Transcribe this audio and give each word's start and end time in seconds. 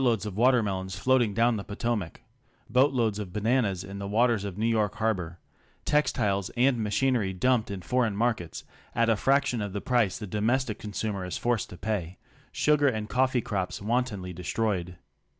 22 0.01 0.27
of 0.29 0.35
watermelons 0.35 0.95
floating 0.97 1.31
down 1.31 1.57
the 1.57 1.63
Potomac, 1.63 2.21
boat 2.67 2.91
loads 2.91 3.19
of 3.19 3.31
bananas 3.31 3.83
in 3.83 3.99
the 3.99 4.07
waters 4.07 4.43
of 4.43 4.57
New 4.57 4.65
York 4.65 4.95
harbor, 4.95 5.37
textiles 5.85 6.49
and 6.57 6.79
ma 6.83 6.89
chinery 6.89 7.33
"dumped" 7.37 7.69
in 7.69 7.83
foreign 7.83 8.15
markets 8.15 8.63
at 8.95 9.11
a 9.11 9.15
fraction 9.15 9.61
of 9.61 9.73
the 9.73 9.79
price 9.79 10.17
the 10.17 10.25
domestic 10.25 10.79
consumer 10.79 11.23
is 11.23 11.37
forced 11.37 11.69
to 11.69 11.77
pay, 11.77 12.17
sugar 12.51 12.87
and 12.87 13.09
cof 13.09 13.29
fee 13.29 13.41
crops 13.41 13.79
wantonly 13.79 14.33
destroyed. 14.33 14.95